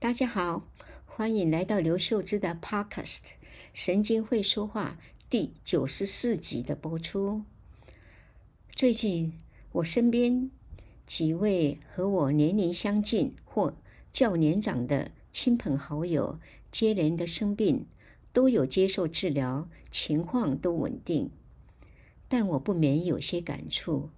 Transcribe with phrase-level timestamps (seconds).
[0.00, 0.66] 大家好，
[1.04, 3.18] 欢迎来到刘秀芝的 Podcast
[3.74, 4.96] 《神经会说话》
[5.28, 7.42] 第九十四集的播出。
[8.74, 9.34] 最近，
[9.72, 10.50] 我身边
[11.04, 13.76] 几位和我年龄相近或
[14.10, 16.40] 较年长的亲朋好友
[16.72, 17.84] 接连的生病，
[18.32, 21.30] 都有接受治疗，情况都稳定，
[22.26, 24.08] 但我不免有些感触，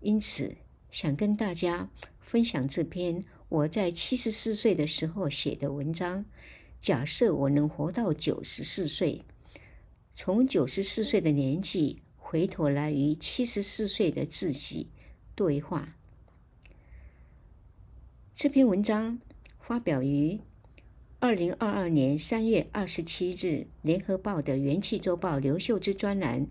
[0.00, 0.56] 因此
[0.90, 1.90] 想跟大家
[2.22, 3.22] 分享这篇。
[3.48, 6.26] 我在七十四岁的时候写的文章，
[6.80, 9.22] 假设我能活到九十四岁，
[10.12, 14.88] 从九十四岁的年纪回头来与七十四岁的自己
[15.34, 15.96] 对话。
[18.34, 19.18] 这篇文章
[19.58, 20.38] 发表于
[21.18, 23.46] 二零二二年三月二十七日
[23.80, 26.46] 《联合报》的《元气周报》刘秀枝专栏，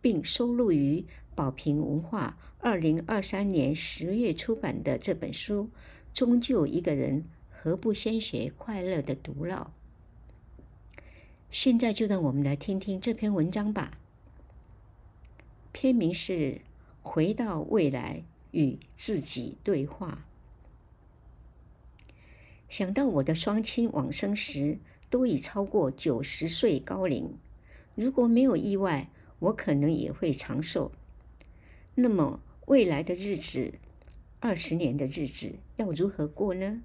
[0.00, 5.68] 并收录于宝瓶文化二零二三年十月出版的这本书。
[6.12, 9.70] 终究一个人，何不先学快乐的独老？
[11.50, 13.98] 现在就让我们来听听这篇文章吧。
[15.72, 16.32] 篇名是
[17.02, 20.26] 《回到未来与自己对话》。
[22.68, 27.36] 想到我的双亲往生时都已超过九十岁高龄，
[27.94, 30.92] 如果没有意外，我可能也会长寿。
[31.96, 33.74] 那么未来的日子，
[34.40, 36.80] 二十年的日子要如何过呢？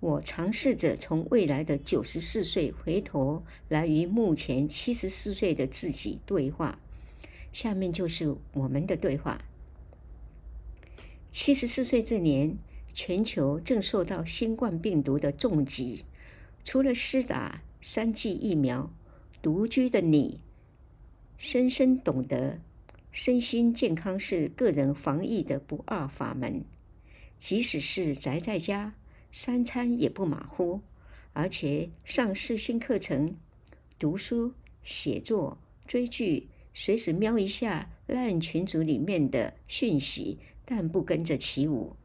[0.00, 6.78] 我尝试着从未来的九十四岁回头来与目前七十四岁的自己对话。
[7.52, 9.42] 下面就是我们的对话。
[11.32, 12.56] 七十四岁这年，
[12.92, 16.04] 全球正受到新冠病毒的重击，
[16.64, 18.92] 除了施打三剂疫苗，
[19.40, 20.40] 独居的你
[21.38, 22.60] 深深懂得。
[23.12, 26.64] 身心健康是个人防疫的不二法门，
[27.38, 28.94] 即使是宅在家，
[29.32, 30.80] 三餐也不马虎，
[31.32, 33.36] 而且上视讯课程、
[33.98, 41.96] 读书、写作、追剧，随时瞄一下 LINE 群组里面的讯息，但不跟着起舞。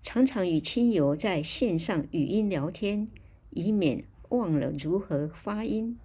[0.00, 3.08] 常常与亲友在线上语音聊天，
[3.50, 5.98] 以免忘了如何发音。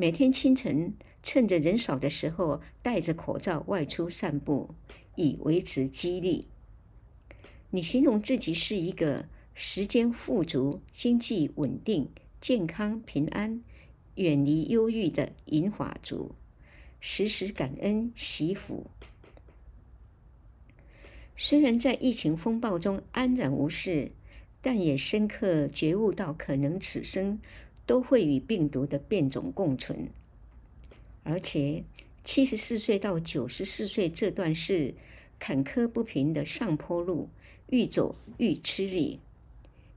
[0.00, 0.94] 每天清晨。
[1.24, 4.70] 趁着人少的时候，戴着口罩外出散步，
[5.16, 6.46] 以维持肌力。
[7.70, 12.08] 你形容自己是一个时间富足、经济稳定、
[12.40, 13.60] 健康平安、
[14.14, 16.36] 远离忧郁的银发族，
[17.00, 18.86] 时时感恩惜福。
[21.36, 24.12] 虽然在疫情风暴中安然无事，
[24.62, 27.40] 但也深刻觉悟到，可能此生
[27.88, 30.10] 都会与病毒的变种共存。
[31.22, 31.82] 而且，
[32.22, 34.94] 七十四岁到九十四岁这段是
[35.38, 37.30] 坎坷不平的上坡路，
[37.70, 39.20] 愈走愈吃力。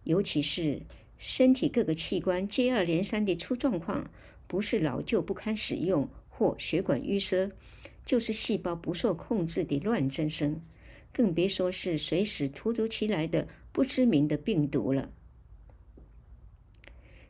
[0.06, 0.81] 尤其是
[1.18, 4.09] 身体各个器官接二连三的出状况，
[4.47, 7.51] 不是老旧不堪使用或血管淤塞，
[8.06, 10.62] 就是细胞不受控制的乱增生，
[11.12, 15.12] 更别说是随时突如其来的不知名的病毒了。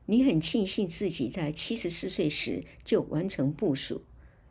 [0.07, 4.01] 你很庆幸自己在七十四岁时就完成部署，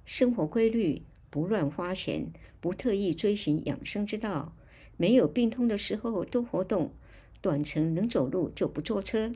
[0.05, 4.55] 生活规律，不乱花钱，不特意追寻养生之道，
[4.97, 6.93] 没有病痛的时候多活动，
[7.41, 9.33] 短程能走路就不坐车，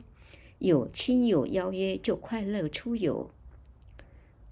[0.59, 3.29] 有亲友邀约就快乐出游，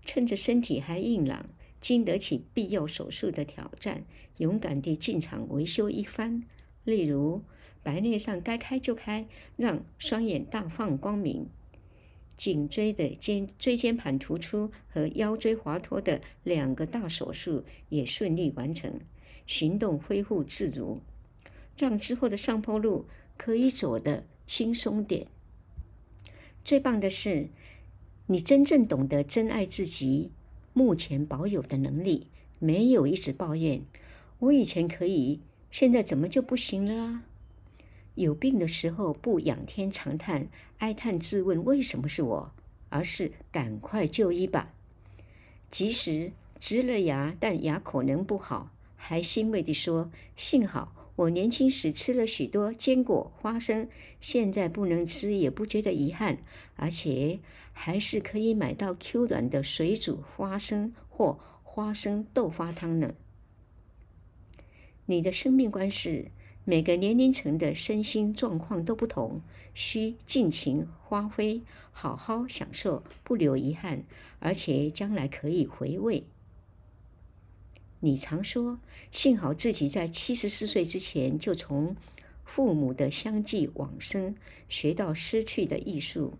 [0.03, 1.49] 趁着身体还硬朗，
[1.79, 4.05] 经得起必要手术的挑战，
[4.37, 6.43] 勇敢地进场维修一番，
[6.83, 7.41] 例如
[7.83, 9.27] 白内障该开就开，
[9.57, 11.47] 让双眼大放光明。
[12.35, 18.99] 颈椎的肩椎间盘突出和腰椎滑脱的两个大手术也顺利完成，
[19.45, 20.99] 行动恢复自如，
[21.77, 23.05] 让之后的上坡路
[23.37, 25.27] 可以走得轻松点。
[26.65, 27.49] 最棒的是，
[28.25, 30.31] 你真正懂得珍爱自己
[30.73, 32.27] 目前保有的能力，
[32.57, 33.83] 没有一直抱怨，
[34.39, 37.21] 我以前可以，现在怎么就不行了？
[38.15, 42.51] 有病的时候不仰天长叹、哀叹自问为什么是我，
[42.89, 44.71] 而是赶快就医吧。
[45.71, 53.89] 即使植了牙，但牙口能不好，还欣慰地说：“幸好我年轻时吃了许多坚果、花生，
[54.21, 56.37] 现在不能吃也不觉得遗憾，
[56.75, 57.39] 而且
[57.71, 63.15] 还是可以买到 Q 软的水煮花生或花生豆花汤呢。”
[65.07, 66.29] 你的生命观是。
[66.65, 69.41] 每个年龄层的身心状况都不同，
[69.73, 71.61] 需尽情发挥，
[71.91, 74.03] 好好享受，不留遗憾，
[74.39, 76.23] 而且将来可以回味。
[77.99, 78.79] 你常说，
[79.11, 81.95] 幸好自己在七十四岁之前就从
[82.45, 84.33] 父母的相继往生，
[84.69, 86.33] 学到失去的艺术。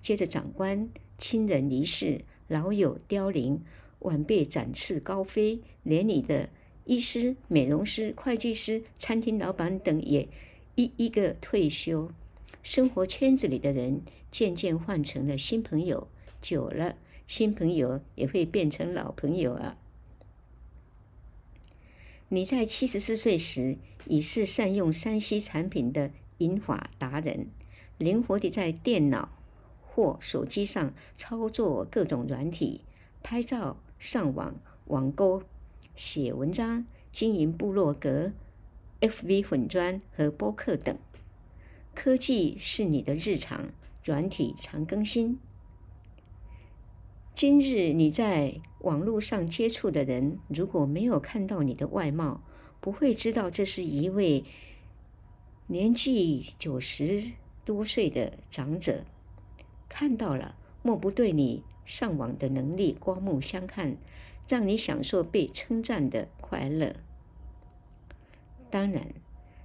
[0.00, 0.88] 接着，长官、
[1.18, 3.62] 亲人离世，老友凋零，
[4.00, 6.48] 晚辈展翅高飞，连你的
[6.90, 10.28] 医师、美容师、会计师、餐厅老板等也
[10.74, 12.10] 一一个退休。
[12.64, 14.02] 生活圈子里的人
[14.32, 16.08] 渐渐换成了新朋友，
[16.42, 16.96] 久了，
[17.28, 19.78] 新朋友也会变成老朋友啊。
[22.30, 23.76] 你在七十四岁时
[24.06, 27.46] 已是善用 3C 产品的银发达人，
[27.98, 29.28] 灵活地在电脑
[29.80, 32.80] 或手机上操作各种软体，
[33.22, 34.56] 拍照、上网、
[34.86, 35.44] 网购、
[36.00, 38.32] 写文章、经营部落格、
[39.02, 40.98] FV 粉砖和播客等。
[41.94, 43.68] 科技是你的日常，
[44.02, 45.38] 软体常更新。
[47.34, 52.40] 今日你在网络上接触的人，如果没有看到你的外貌，
[52.80, 54.42] 不会知道这是一位
[55.66, 57.22] 年纪九十
[57.62, 59.04] 多岁的长者。
[59.86, 63.98] 看到了，莫不对你上网的能力刮目相看，
[64.50, 66.96] 让你享受被称赞的快乐。
[68.68, 69.14] 当然，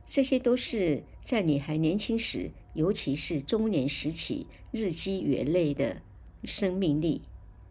[0.06, 6.04] 这些都是在你还年轻时，尤其是中年时期，日积月累的
[6.44, 7.24] 生命力、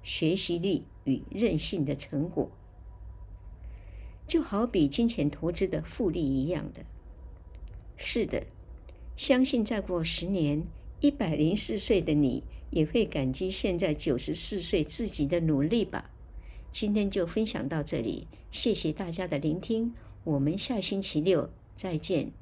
[0.03, 2.51] 学习力与韧性的成果。
[4.27, 6.85] 就好比金钱投资的复利一样的。
[7.97, 8.45] 是的，
[9.17, 10.65] 相信再过十年，
[10.99, 16.11] 一百零四岁的你也会感激现在九十四岁自己的努力吧。
[16.75, 19.95] 今天就分享到这里，谢谢大家的聆听，
[20.25, 21.49] 我们下星期六。
[21.77, 22.33] 再见。